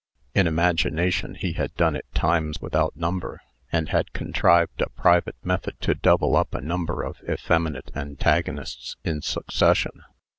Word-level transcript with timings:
In 0.33 0.47
imagination, 0.47 1.35
he 1.35 1.51
had 1.53 1.75
done 1.75 1.95
it 1.95 2.07
times 2.15 2.59
without 2.59 2.95
number; 2.97 3.39
and 3.71 3.89
had 3.89 4.13
contrived 4.13 4.81
a 4.81 4.89
private 4.89 5.35
method 5.43 5.79
to 5.81 5.93
double 5.93 6.35
up 6.35 6.55
a 6.55 6.59
number 6.61 7.03
of 7.03 7.21
effeminate 7.29 7.91
antagonists 7.95 8.95
in 9.03 9.21
succession. 9.21 10.01